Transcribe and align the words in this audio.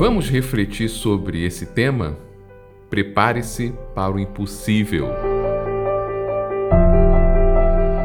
Vamos 0.00 0.30
refletir 0.30 0.88
sobre 0.88 1.44
esse 1.44 1.66
tema? 1.66 2.16
Prepare-se 2.88 3.74
para 3.94 4.10
o 4.10 4.18
impossível. 4.18 5.08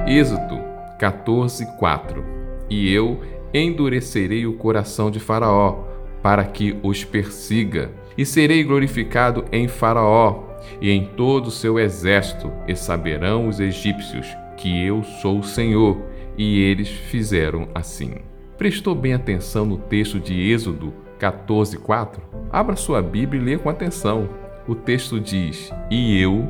Êxodo 0.05 0.59
14:4 0.99 2.21
E 2.69 2.93
eu 2.93 3.21
endurecerei 3.53 4.45
o 4.45 4.57
coração 4.57 5.09
de 5.09 5.21
Faraó, 5.21 5.85
para 6.21 6.43
que 6.43 6.77
os 6.83 7.05
persiga, 7.05 7.89
e 8.17 8.25
serei 8.25 8.61
glorificado 8.61 9.45
em 9.49 9.69
Faraó 9.69 10.43
e 10.81 10.91
em 10.91 11.05
todo 11.15 11.47
o 11.47 11.51
seu 11.51 11.79
exército, 11.79 12.51
e 12.67 12.75
saberão 12.75 13.47
os 13.47 13.61
egípcios 13.61 14.27
que 14.57 14.85
eu 14.85 15.01
sou 15.21 15.39
o 15.39 15.43
Senhor. 15.45 15.97
E 16.37 16.59
eles 16.59 16.89
fizeram 16.89 17.69
assim. 17.73 18.15
Prestou 18.57 18.95
bem 18.95 19.13
atenção 19.13 19.65
no 19.65 19.77
texto 19.77 20.17
de 20.17 20.49
Êxodo 20.49 20.93
14:4? 21.19 22.21
Abra 22.49 22.77
sua 22.77 23.01
Bíblia 23.01 23.41
e 23.41 23.45
lê 23.45 23.57
com 23.57 23.69
atenção. 23.69 24.29
O 24.65 24.73
texto 24.73 25.19
diz: 25.19 25.73
E 25.91 26.17
eu, 26.21 26.49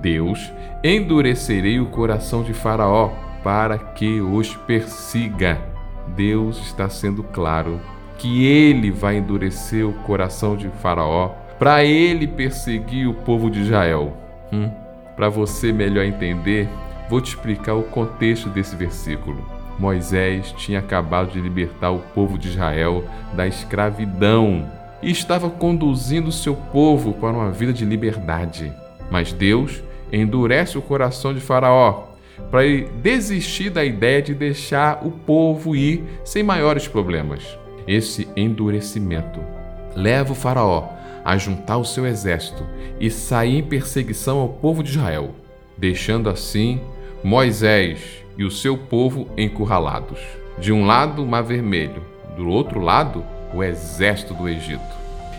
Deus, 0.00 0.38
endurecerei 0.84 1.80
o 1.80 1.86
coração 1.86 2.44
de 2.44 2.52
Faraó 2.52 3.10
para 3.42 3.76
que 3.76 4.20
os 4.20 4.54
persiga. 4.54 5.60
Deus 6.14 6.58
está 6.58 6.88
sendo 6.88 7.24
claro 7.24 7.80
que 8.18 8.46
ele 8.46 8.92
vai 8.92 9.16
endurecer 9.16 9.84
o 9.86 9.92
coração 10.04 10.56
de 10.56 10.68
Faraó 10.68 11.30
para 11.58 11.84
ele 11.84 12.28
perseguir 12.28 13.08
o 13.08 13.14
povo 13.14 13.50
de 13.50 13.62
Israel. 13.62 14.16
Hum? 14.52 14.70
Para 15.16 15.28
você 15.28 15.72
melhor 15.72 16.04
entender, 16.04 16.68
vou 17.08 17.20
te 17.20 17.30
explicar 17.30 17.74
o 17.74 17.82
contexto 17.82 18.48
desse 18.48 18.76
versículo. 18.76 19.61
Moisés 19.82 20.54
tinha 20.56 20.78
acabado 20.78 21.32
de 21.32 21.40
libertar 21.40 21.90
o 21.90 21.98
povo 21.98 22.38
de 22.38 22.50
Israel 22.50 23.04
da 23.34 23.48
escravidão 23.48 24.70
e 25.02 25.10
estava 25.10 25.50
conduzindo 25.50 26.30
seu 26.30 26.54
povo 26.54 27.12
para 27.14 27.32
uma 27.32 27.50
vida 27.50 27.72
de 27.72 27.84
liberdade. 27.84 28.72
Mas 29.10 29.32
Deus 29.32 29.82
endurece 30.12 30.78
o 30.78 30.82
coração 30.82 31.34
de 31.34 31.40
Faraó 31.40 32.04
para 32.48 32.64
ele 32.64 32.88
desistir 33.02 33.70
da 33.70 33.84
ideia 33.84 34.22
de 34.22 34.34
deixar 34.34 35.04
o 35.04 35.10
povo 35.10 35.74
ir 35.74 36.04
sem 36.24 36.44
maiores 36.44 36.86
problemas. 36.86 37.58
Esse 37.84 38.28
endurecimento 38.36 39.40
leva 39.96 40.30
o 40.30 40.36
Faraó 40.36 40.90
a 41.24 41.36
juntar 41.36 41.78
o 41.78 41.84
seu 41.84 42.06
exército 42.06 42.64
e 43.00 43.10
sair 43.10 43.58
em 43.58 43.62
perseguição 43.64 44.38
ao 44.38 44.48
povo 44.48 44.80
de 44.80 44.90
Israel, 44.90 45.34
deixando 45.76 46.30
assim 46.30 46.80
Moisés 47.24 48.21
e 48.36 48.44
o 48.44 48.50
seu 48.50 48.76
povo 48.76 49.28
encurralados. 49.36 50.18
De 50.58 50.72
um 50.72 50.86
lado, 50.86 51.22
o 51.22 51.26
Mar 51.26 51.42
Vermelho, 51.42 52.02
do 52.36 52.48
outro 52.48 52.80
lado, 52.80 53.24
o 53.54 53.62
exército 53.62 54.34
do 54.34 54.48
Egito. 54.48 54.80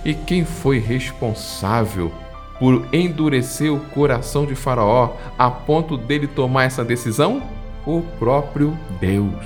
E 0.05 0.13
quem 0.13 0.44
foi 0.44 0.80
responsável 0.80 2.11
por 2.59 2.88
endurecer 2.94 3.73
o 3.73 3.80
coração 3.80 4.45
de 4.45 4.55
Faraó 4.55 5.16
a 5.38 5.49
ponto 5.49 5.97
dele 5.97 6.27
tomar 6.27 6.66
essa 6.66 6.83
decisão? 6.83 7.41
O 7.86 8.02
próprio 8.19 8.77
Deus. 8.99 9.45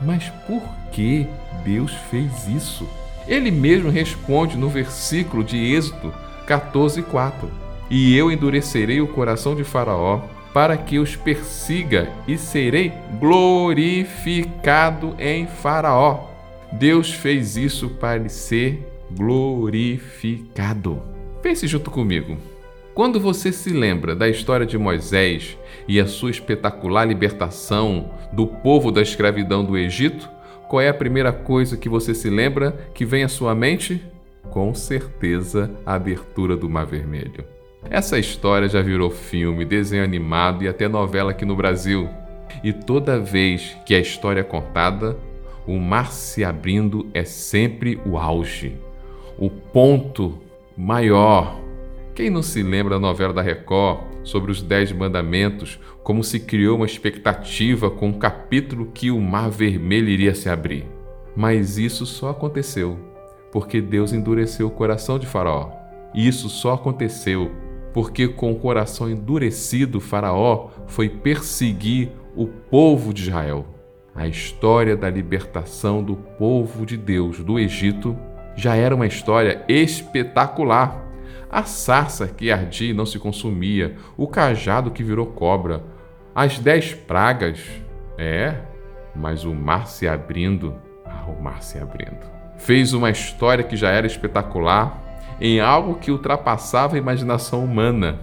Mas 0.00 0.28
por 0.46 0.62
que 0.92 1.26
Deus 1.64 1.92
fez 2.10 2.48
isso? 2.48 2.88
Ele 3.26 3.50
mesmo 3.50 3.90
responde 3.90 4.56
no 4.56 4.68
versículo 4.68 5.44
de 5.44 5.56
Êxodo 5.74 6.14
14:4. 6.46 7.48
E 7.90 8.16
eu 8.16 8.30
endurecerei 8.30 9.00
o 9.00 9.08
coração 9.08 9.54
de 9.54 9.64
Faraó 9.64 10.20
para 10.52 10.76
que 10.76 10.98
os 10.98 11.16
persiga 11.16 12.10
e 12.26 12.36
serei 12.38 12.92
glorificado 13.18 15.14
em 15.18 15.46
Faraó. 15.46 16.28
Deus 16.72 17.12
fez 17.12 17.56
isso 17.56 17.88
para 17.90 18.28
ser 18.28 18.86
glorificado. 19.10 21.02
Pense 21.42 21.66
junto 21.66 21.90
comigo. 21.90 22.36
Quando 22.94 23.20
você 23.20 23.52
se 23.52 23.70
lembra 23.70 24.14
da 24.14 24.28
história 24.28 24.66
de 24.66 24.76
Moisés 24.76 25.56
e 25.86 26.00
a 26.00 26.06
sua 26.06 26.30
espetacular 26.30 27.06
libertação 27.06 28.10
do 28.32 28.46
povo 28.46 28.90
da 28.90 29.00
escravidão 29.00 29.64
do 29.64 29.78
Egito, 29.78 30.28
qual 30.68 30.80
é 30.80 30.88
a 30.88 30.94
primeira 30.94 31.32
coisa 31.32 31.76
que 31.76 31.88
você 31.88 32.12
se 32.12 32.28
lembra 32.28 32.72
que 32.92 33.04
vem 33.04 33.22
à 33.22 33.28
sua 33.28 33.54
mente? 33.54 34.04
Com 34.50 34.74
certeza, 34.74 35.70
a 35.86 35.94
abertura 35.94 36.56
do 36.56 36.68
Mar 36.68 36.86
Vermelho. 36.86 37.57
Essa 37.90 38.18
história 38.18 38.68
já 38.68 38.82
virou 38.82 39.10
filme, 39.10 39.64
desenho 39.64 40.04
animado 40.04 40.64
e 40.64 40.68
até 40.68 40.88
novela 40.88 41.30
aqui 41.30 41.44
no 41.44 41.56
Brasil. 41.56 42.08
E 42.62 42.72
toda 42.72 43.20
vez 43.20 43.76
que 43.86 43.94
a 43.94 44.00
história 44.00 44.40
é 44.40 44.44
contada, 44.44 45.16
o 45.66 45.78
mar 45.78 46.12
se 46.12 46.44
abrindo 46.44 47.08
é 47.14 47.24
sempre 47.24 48.00
o 48.04 48.18
auge, 48.18 48.76
o 49.38 49.48
ponto 49.48 50.38
maior. 50.76 51.60
Quem 52.14 52.30
não 52.30 52.42
se 52.42 52.62
lembra 52.62 52.94
da 52.94 53.00
novela 53.00 53.32
da 53.32 53.42
Record 53.42 54.00
sobre 54.24 54.50
os 54.50 54.60
Dez 54.60 54.90
Mandamentos, 54.90 55.78
como 56.02 56.24
se 56.24 56.40
criou 56.40 56.76
uma 56.76 56.86
expectativa 56.86 57.90
com 57.90 58.08
um 58.08 58.18
capítulo 58.18 58.90
que 58.92 59.10
o 59.10 59.20
mar 59.20 59.50
vermelho 59.50 60.08
iria 60.08 60.34
se 60.34 60.48
abrir? 60.48 60.84
Mas 61.36 61.78
isso 61.78 62.04
só 62.04 62.30
aconteceu 62.30 63.08
porque 63.50 63.80
Deus 63.80 64.12
endureceu 64.12 64.66
o 64.66 64.70
coração 64.70 65.18
de 65.18 65.26
Faraó. 65.26 65.70
Isso 66.14 66.48
só 66.48 66.74
aconteceu 66.74 67.50
porque 67.98 68.28
com 68.28 68.52
o 68.52 68.56
coração 68.56 69.10
endurecido, 69.10 70.00
Faraó 70.00 70.68
foi 70.86 71.08
perseguir 71.08 72.12
o 72.36 72.46
povo 72.46 73.12
de 73.12 73.22
Israel. 73.22 73.66
A 74.14 74.28
história 74.28 74.96
da 74.96 75.10
libertação 75.10 76.00
do 76.00 76.14
povo 76.14 76.86
de 76.86 76.96
Deus 76.96 77.40
do 77.40 77.58
Egito 77.58 78.16
já 78.54 78.76
era 78.76 78.94
uma 78.94 79.08
história 79.08 79.64
espetacular. 79.68 81.10
A 81.50 81.64
sarça 81.64 82.28
que 82.28 82.52
ardia 82.52 82.90
e 82.90 82.94
não 82.94 83.04
se 83.04 83.18
consumia, 83.18 83.96
o 84.16 84.28
cajado 84.28 84.92
que 84.92 85.02
virou 85.02 85.26
cobra, 85.26 85.82
as 86.32 86.56
dez 86.56 86.94
pragas. 86.94 87.60
É, 88.16 88.60
mas 89.12 89.44
o 89.44 89.52
mar 89.52 89.88
se 89.88 90.06
abrindo, 90.06 90.76
ah, 91.04 91.24
o 91.36 91.42
mar 91.42 91.64
se 91.64 91.78
abrindo. 91.80 92.24
Fez 92.58 92.92
uma 92.92 93.10
história 93.10 93.64
que 93.64 93.74
já 93.74 93.90
era 93.90 94.06
espetacular 94.06 95.07
em 95.40 95.60
algo 95.60 95.96
que 95.96 96.10
ultrapassava 96.10 96.96
a 96.96 96.98
imaginação 96.98 97.64
humana. 97.64 98.18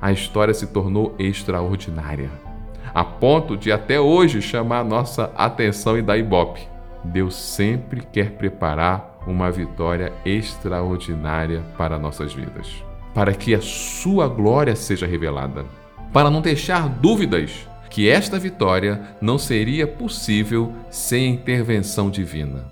A 0.00 0.12
história 0.12 0.52
se 0.52 0.66
tornou 0.66 1.14
extraordinária, 1.18 2.30
a 2.94 3.04
ponto 3.04 3.56
de 3.56 3.72
até 3.72 4.00
hoje 4.00 4.42
chamar 4.42 4.80
a 4.80 4.84
nossa 4.84 5.32
atenção 5.36 5.96
e 5.98 6.02
dar 6.02 6.18
ibope. 6.18 6.68
Deus 7.02 7.34
sempre 7.34 8.02
quer 8.12 8.32
preparar 8.32 9.18
uma 9.26 9.50
vitória 9.50 10.12
extraordinária 10.24 11.62
para 11.76 11.98
nossas 11.98 12.34
vidas, 12.34 12.84
para 13.14 13.32
que 13.32 13.54
a 13.54 13.60
sua 13.60 14.28
glória 14.28 14.76
seja 14.76 15.06
revelada, 15.06 15.64
para 16.12 16.30
não 16.30 16.40
deixar 16.40 16.88
dúvidas 16.88 17.66
que 17.90 18.08
esta 18.08 18.38
vitória 18.38 19.00
não 19.20 19.38
seria 19.38 19.86
possível 19.86 20.72
sem 20.90 21.26
a 21.26 21.28
intervenção 21.28 22.10
divina. 22.10 22.64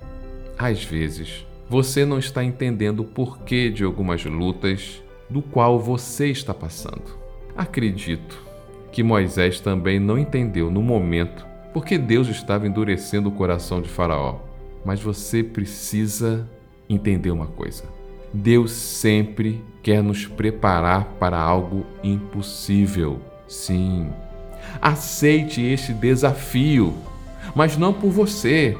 Às 0.58 0.82
vezes, 0.84 1.46
você 1.72 2.04
não 2.04 2.18
está 2.18 2.44
entendendo 2.44 3.00
o 3.00 3.04
porquê 3.04 3.70
de 3.70 3.82
algumas 3.82 4.22
lutas 4.26 5.02
do 5.30 5.40
qual 5.40 5.80
você 5.80 6.26
está 6.26 6.52
passando. 6.52 7.18
Acredito 7.56 8.38
que 8.92 9.02
Moisés 9.02 9.58
também 9.58 9.98
não 9.98 10.18
entendeu 10.18 10.70
no 10.70 10.82
momento 10.82 11.46
porque 11.72 11.96
Deus 11.96 12.28
estava 12.28 12.66
endurecendo 12.66 13.30
o 13.30 13.32
coração 13.32 13.80
de 13.80 13.88
Faraó. 13.88 14.40
Mas 14.84 15.00
você 15.00 15.42
precisa 15.42 16.46
entender 16.90 17.30
uma 17.30 17.46
coisa: 17.46 17.84
Deus 18.34 18.70
sempre 18.72 19.64
quer 19.82 20.02
nos 20.02 20.26
preparar 20.26 21.06
para 21.18 21.40
algo 21.40 21.86
impossível. 22.04 23.18
Sim. 23.48 24.10
Aceite 24.78 25.62
este 25.62 25.94
desafio, 25.94 26.92
mas 27.54 27.78
não 27.78 27.94
por 27.94 28.10
você, 28.10 28.76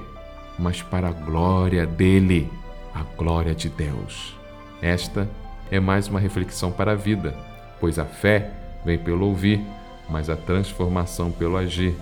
mas 0.58 0.82
para 0.82 1.08
a 1.08 1.12
glória 1.12 1.86
dele 1.86 2.50
a 2.94 3.02
glória 3.16 3.54
de 3.54 3.68
Deus. 3.68 4.36
Esta 4.80 5.28
é 5.70 5.80
mais 5.80 6.08
uma 6.08 6.20
reflexão 6.20 6.70
para 6.70 6.92
a 6.92 6.96
vida, 6.96 7.34
pois 7.80 7.98
a 7.98 8.04
fé 8.04 8.50
vem 8.84 8.98
pelo 8.98 9.26
ouvir, 9.26 9.64
mas 10.08 10.28
a 10.28 10.36
transformação 10.36 11.30
pelo 11.30 11.56
agir. 11.56 11.94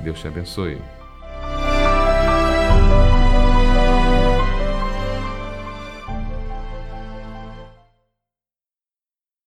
Deus 0.00 0.20
te 0.20 0.28
abençoe. 0.28 0.78